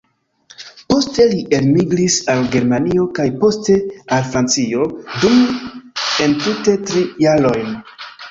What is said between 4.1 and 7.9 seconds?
al Francio, dum entute tri jarojn.